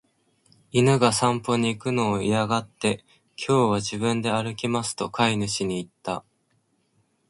[0.71, 3.05] 犬が散歩に行くのを嫌がって、
[3.37, 6.25] 「今日は自分で歩きます」と飼い主に言った。